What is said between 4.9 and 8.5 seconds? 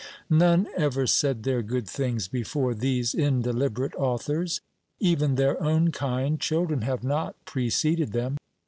Even their own kind children have not preceded them.